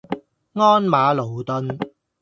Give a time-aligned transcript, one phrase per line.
[0.53, 1.77] 鞍馬勞頓